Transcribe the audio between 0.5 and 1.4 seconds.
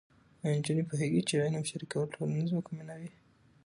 نجونې پوهېږي چې